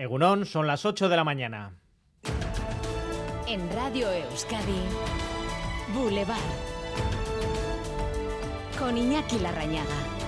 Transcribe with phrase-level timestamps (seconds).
[0.00, 1.74] Egunón, son las 8 de la mañana.
[3.46, 4.80] En Radio Euskadi,
[5.92, 6.38] Boulevard.
[8.78, 10.19] Con Iñaki Larrañaga.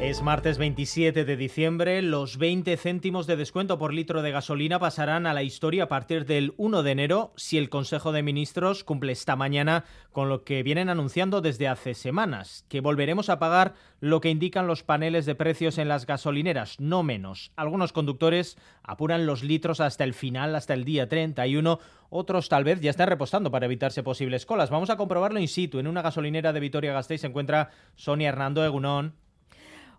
[0.00, 2.02] Es martes 27 de diciembre.
[2.02, 6.26] Los 20 céntimos de descuento por litro de gasolina pasarán a la historia a partir
[6.26, 10.64] del 1 de enero si el Consejo de Ministros cumple esta mañana con lo que
[10.64, 15.36] vienen anunciando desde hace semanas, que volveremos a pagar lo que indican los paneles de
[15.36, 17.52] precios en las gasolineras, no menos.
[17.54, 21.78] Algunos conductores apuran los litros hasta el final, hasta el día 31.
[22.10, 24.70] Otros tal vez ya están repostando para evitarse posibles colas.
[24.70, 25.78] Vamos a comprobarlo in situ.
[25.78, 29.23] En una gasolinera de Vitoria-Gasteiz se encuentra Sonia Hernando Egunón.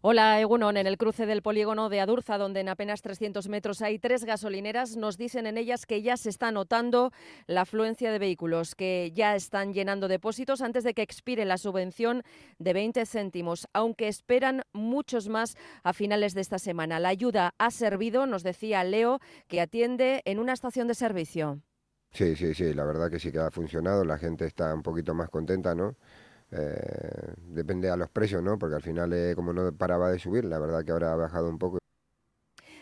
[0.08, 0.78] Hola, Egunon.
[0.78, 4.98] En el cruce del polígono de Adurza, donde en apenas 300 metros hay tres gasolineras,
[4.98, 7.12] nos dicen en ellas que ya se está notando
[7.48, 12.22] la afluencia de vehículos, que ya están llenando depósitos antes de que expire la subvención
[12.60, 17.00] de 20 céntimos, aunque esperan muchos más a finales de esta semana.
[17.00, 21.62] La ayuda ha servido, nos decía Leo, que atiende en una estación de servicio.
[22.12, 25.16] Sí, sí, sí, la verdad que sí que ha funcionado, la gente está un poquito
[25.16, 25.96] más contenta, ¿no?
[26.58, 28.58] Eh, depende a los precios, ¿no?
[28.58, 31.50] Porque al final, eh, como no paraba de subir, la verdad que ahora ha bajado
[31.50, 31.80] un poco.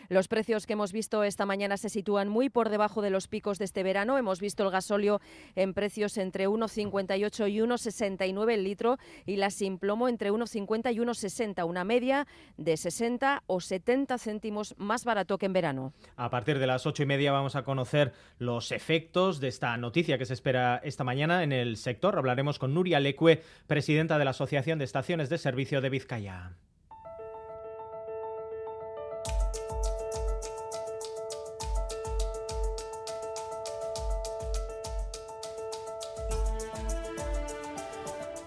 [0.08, 3.58] Los precios que hemos visto esta mañana se sitúan muy por debajo de los picos
[3.58, 4.18] de este verano.
[4.18, 5.20] Hemos visto el gasóleo
[5.54, 10.98] en precios entre 1,58 y 1,69 el litro y la sin plomo entre 1,50 y
[10.98, 15.92] 1,60, una media de 60 o 70 céntimos más barato que en verano.
[16.16, 20.18] A partir de las ocho y media vamos a conocer los efectos de esta noticia
[20.18, 22.18] que se espera esta mañana en el sector.
[22.18, 26.52] Hablaremos con Nuria Lecue, presidenta de la Asociación de Estaciones de Servicio de Vizcaya.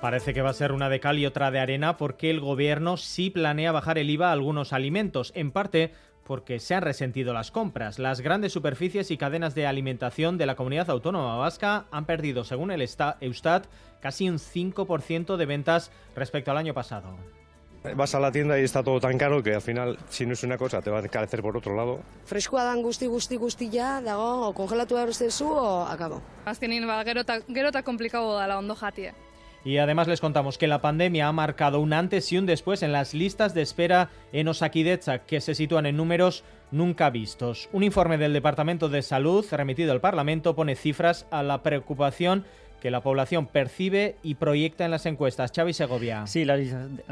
[0.08, 2.96] Parece que va a ser una de cal y otra de arena porque el gobierno
[2.96, 5.92] sí planea bajar el IVA a algunos alimentos, en parte
[6.24, 8.00] porque se han resentido las compras.
[8.00, 12.72] Las grandes superficies y cadenas de alimentación de la comunidad autónoma vasca han perdido, según
[12.72, 12.82] el
[13.20, 13.66] Eustat,
[14.00, 17.18] casi un 5% de ventas respecto al año pasado.
[17.94, 20.44] Vas a la tienda y está todo tan caro que al final, si no es
[20.44, 22.00] una cosa, te va a encarecer por otro lado.
[22.24, 26.22] Freskoa dan gusti gusti guztia, dago, o kongelatu behar zu, o acabo.
[26.46, 27.26] Azkenin, ba, gero
[27.68, 29.27] eta komplikabo dala ondo jatie.
[29.68, 32.94] Y además les contamos que la pandemia ha marcado un antes y un después en
[32.94, 37.68] las listas de espera en Osakidecha, que se sitúan en números nunca vistos.
[37.74, 42.46] Un informe del Departamento de Salud remitido al Parlamento pone cifras a la preocupación
[42.82, 45.52] que la población percibe y proyecta en las encuestas.
[45.56, 46.28] Xavi Segovia.
[46.28, 46.60] Sí, las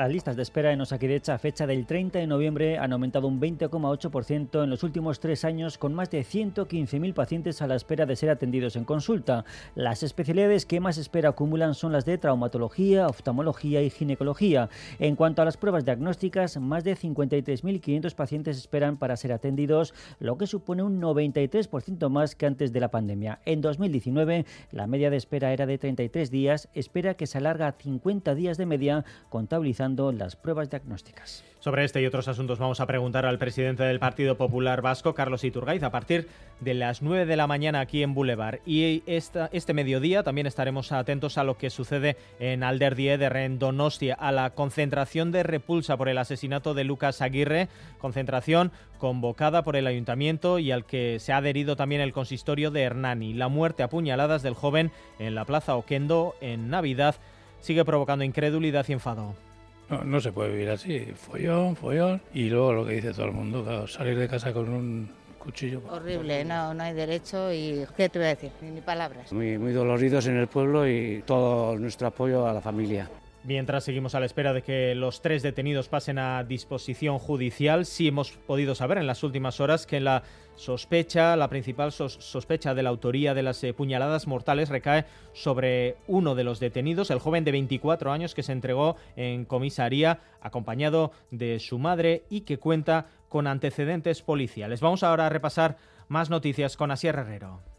[0.10, 4.64] listas, de espera en Osakidecha a fecha del 30 de noviembre han aumentado un 20,8%
[4.64, 8.30] en los últimos tres años, con más de 115.000 pacientes a la espera de ser
[8.30, 9.46] atendidos en consulta.
[9.76, 14.70] Las especialidades que más espera acumulan son las de traumatología, oftalmología y ginecología.
[15.00, 20.38] En cuanto a las pruebas diagnósticas, más de 53.500 pacientes esperan para ser atendidos, lo
[20.38, 23.40] que supone un 93% más que antes de la pandemia.
[23.46, 27.72] En 2019, la media de espera era de 33 días, espera que se alarga a
[27.74, 31.44] 50 días de media contabilizando las pruebas diagnósticas.
[31.66, 35.44] Sobre este y otros asuntos vamos a preguntar al presidente del Partido Popular Vasco, Carlos
[35.44, 36.28] Iturgaiz, a partir
[36.60, 38.60] de las 9 de la mañana aquí en Boulevard.
[38.68, 44.32] Y este mediodía también estaremos atentos a lo que sucede en Alderdie de Rendonostia, a
[44.32, 47.68] la concentración de repulsa por el asesinato de Lucas Aguirre,
[47.98, 52.84] concentración convocada por el ayuntamiento y al que se ha adherido también el consistorio de
[52.84, 53.34] Hernani.
[53.34, 57.16] La muerte a puñaladas del joven en la Plaza Oquendo en Navidad
[57.60, 59.45] sigue provocando incredulidad y enfado.
[59.90, 63.34] No, no se puede vivir así, follón, follón, y luego lo que dice todo el
[63.34, 65.82] mundo, salir de casa con un cuchillo.
[65.90, 68.52] Horrible, no, no hay derecho y ¿qué te voy a decir?
[68.62, 69.32] Ni, palabras.
[69.32, 73.10] Muy, muy doloridos en el pueblo y todo nuestro apoyo a la familia.
[73.46, 78.08] Mientras seguimos a la espera de que los tres detenidos pasen a disposición judicial, sí
[78.08, 80.24] hemos podido saber en las últimas horas que la
[80.56, 86.34] sospecha, la principal sospecha de la autoría de las eh, puñaladas mortales recae sobre uno
[86.34, 91.60] de los detenidos, el joven de 24 años que se entregó en comisaría acompañado de
[91.60, 94.82] su madre y que cuenta con antecedentes policiales.
[94.82, 95.78] Vamos ahora a repasar
[96.08, 97.75] más noticias con Asier Herrero.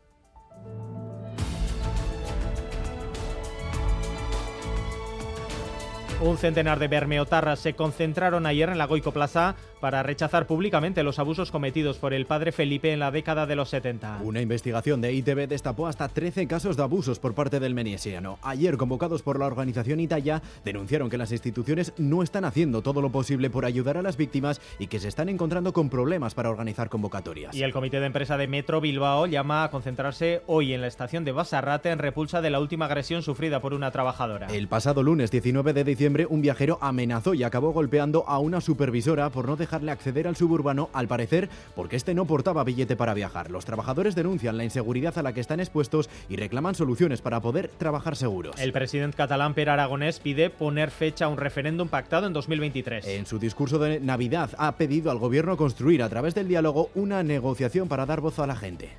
[6.20, 11.18] Un centenar de bermeotarras se concentraron ayer en la Goico Plaza para rechazar públicamente los
[11.18, 14.20] abusos cometidos por el padre Felipe en la década de los 70.
[14.22, 18.38] Una investigación de ITV destapó hasta 13 casos de abusos por parte del meniesiano.
[18.42, 23.10] Ayer, convocados por la organización Italia, denunciaron que las instituciones no están haciendo todo lo
[23.10, 26.88] posible por ayudar a las víctimas y que se están encontrando con problemas para organizar
[26.88, 27.54] convocatorias.
[27.54, 31.24] Y el comité de empresa de Metro Bilbao llama a concentrarse hoy en la estación
[31.24, 34.46] de Basarrate en repulsa de la última agresión sufrida por una trabajadora.
[34.48, 39.30] El pasado lunes 19 de diciembre, un viajero amenazó y acabó golpeando a una supervisora
[39.30, 43.14] por no dejar dejarle acceder al suburbano, al parecer porque este no portaba billete para
[43.14, 43.50] viajar.
[43.50, 47.68] Los trabajadores denuncian la inseguridad a la que están expuestos y reclaman soluciones para poder
[47.68, 48.58] trabajar seguros.
[48.60, 53.06] El presidente catalán Per Aragonés pide poner fecha a un referéndum pactado en 2023.
[53.06, 57.22] En su discurso de Navidad ha pedido al gobierno construir a través del diálogo una
[57.22, 58.90] negociación para dar voz a la gente.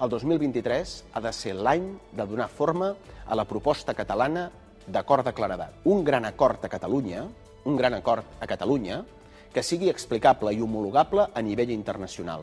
[0.00, 2.94] El 2023 ha de ser l'any de donar forma
[3.26, 4.50] a la proposta catalana
[4.86, 5.72] d'acord de claredat.
[5.84, 7.24] Un gran acord a Catalunya,
[7.64, 9.02] un gran acord a Catalunya,
[9.52, 12.42] que sigui explicable i homologable a nivell internacional.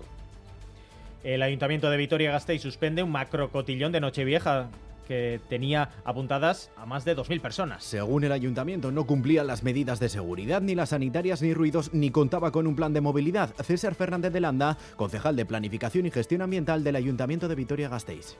[1.24, 4.70] El Ayuntamiento de Vitoria-Gasteiz suspende un macrocotillón de Nochevieja
[5.08, 7.84] que tenía apuntadas a más de 2.000 personas.
[7.84, 12.10] Según el ayuntamiento, no cumplía las medidas de seguridad, ni las sanitarias, ni ruidos, ni
[12.10, 13.54] contaba con un plan de movilidad.
[13.64, 18.38] César Fernández de Landa, concejal de Planificación y Gestión Ambiental del Ayuntamiento de Vitoria-Gasteiz.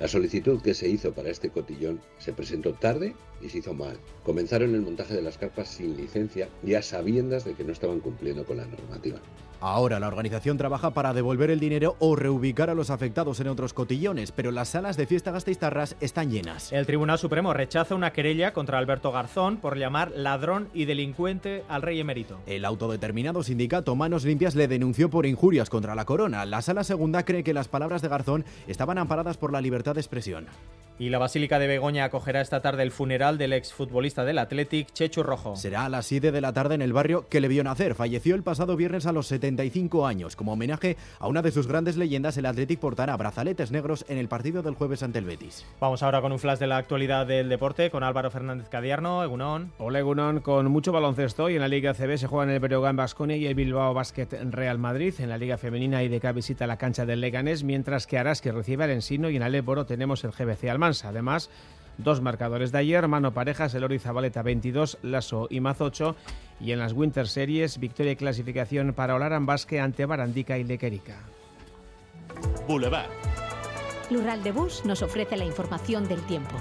[0.00, 3.98] La solicitud que se hizo para este cotillón se presentó tarde y se hizo mal.
[4.24, 8.00] Comenzaron el montaje de las carpas sin licencia y a sabiendas de que no estaban
[8.00, 9.20] cumpliendo con la normativa.
[9.60, 13.72] Ahora la organización trabaja para devolver el dinero o reubicar a los afectados en otros
[13.72, 16.70] cotillones, pero las salas de fiesta gasteiztarras están llenas.
[16.72, 21.80] El Tribunal Supremo rechaza una querella contra Alberto Garzón por llamar ladrón y delincuente al
[21.80, 22.40] rey emérito.
[22.46, 26.44] El autodeterminado sindicato Manos Limpias le denunció por injurias contra la corona.
[26.44, 30.00] La sala segunda cree que las palabras de Garzón estaban amparadas por la libertad de
[30.00, 30.46] expresión.
[30.96, 35.24] Y la Basílica de Begoña acogerá esta tarde el funeral del exfutbolista del Athletic, Chechu
[35.24, 35.56] Rojo.
[35.56, 37.96] Será a las 7 de la tarde en el barrio que le vio nacer.
[37.96, 40.36] Falleció el pasado viernes a los 75 años.
[40.36, 44.28] Como homenaje a una de sus grandes leyendas, el Athletic portará brazaletes negros en el
[44.28, 45.66] partido del jueves ante el Betis.
[45.80, 49.72] Vamos ahora con un flash de la actualidad del deporte con Álvaro Fernández Cadiarno, Egunón.
[49.78, 52.94] Hola Egunón, con mucho baloncesto y en la Liga CB se juega en el Breogán
[52.94, 55.12] Basconia y el Bilbao Basket Real Madrid.
[55.18, 58.90] En la Liga Femenina IDK visita la cancha del Leganés, mientras que Araski recibe al
[58.90, 61.08] Ensino y en Aléboro tenemos el GBC Almansa.
[61.08, 61.50] Además,
[61.96, 66.16] Dos marcadores de ayer, mano parejas, el Ori Zabaleta 22, Lasso y Mazocho.
[66.60, 71.20] Y en las Winter Series, victoria y clasificación para Olaran Basque ante Barandica y Lequerica.
[72.66, 73.10] Boulevard.
[74.10, 76.56] Lural de Bus nos ofrece la información del tiempo.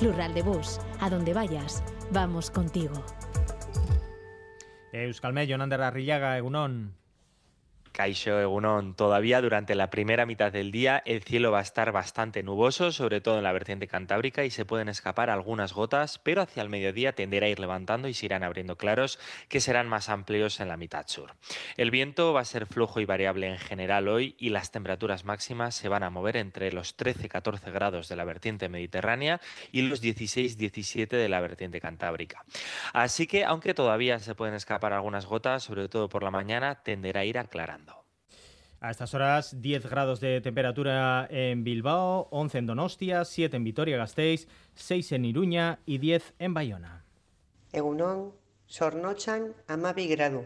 [0.00, 3.04] Lural de Bus, a donde vayas, vamos contigo.
[4.92, 7.01] Euskalme, Jonander Arrillaga, Egunon.
[7.92, 12.42] Caixo Egunon, todavía durante la primera mitad del día el cielo va a estar bastante
[12.42, 16.62] nuboso, sobre todo en la vertiente cantábrica, y se pueden escapar algunas gotas, pero hacia
[16.62, 19.18] el mediodía tenderá a ir levantando y se irán abriendo claros
[19.48, 21.34] que serán más amplios en la mitad sur.
[21.76, 25.74] El viento va a ser flujo y variable en general hoy y las temperaturas máximas
[25.74, 29.40] se van a mover entre los 13-14 grados de la vertiente mediterránea
[29.70, 32.44] y los 16-17 de la vertiente cantábrica.
[32.92, 37.20] Así que, aunque todavía se pueden escapar algunas gotas, sobre todo por la mañana, tenderá
[37.20, 37.81] a ir aclarando.
[38.82, 44.48] A estas horas 10 grados de temperatura en Bilbao, 11 en Donostia, 7 en Vitoria-Gasteiz,
[44.74, 47.04] 6 en Iruña y 10 en Bayona.
[47.70, 48.32] Egunon,
[48.66, 50.42] sornotxan amabi gradu.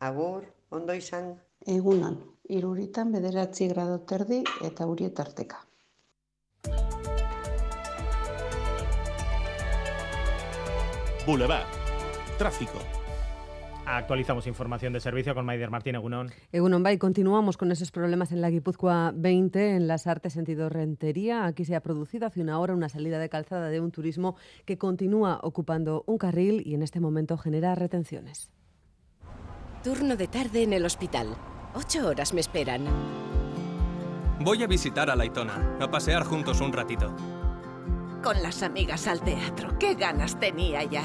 [0.00, 1.40] Agur, ondo izan.
[1.64, 5.64] Egunon, iruritan bederatzi grado terdi eta urietarteka.
[11.24, 11.66] Boulevard.
[12.36, 12.97] Tráfico.
[13.90, 16.30] Actualizamos información de servicio con Maider Martín Egunon.
[16.52, 21.46] Egunon Bay, continuamos con esos problemas en la Guipúzcoa 20, en las artes sentido Rentería.
[21.46, 24.36] Aquí se ha producido hace una hora una salida de calzada de un turismo
[24.66, 28.50] que continúa ocupando un carril y en este momento genera retenciones.
[29.82, 31.28] Turno de tarde en el hospital.
[31.74, 32.84] Ocho horas me esperan.
[34.44, 37.16] Voy a visitar a Laitona, a pasear juntos un ratito.
[38.22, 39.78] Con las amigas al teatro.
[39.78, 41.04] ¡Qué ganas tenía ya!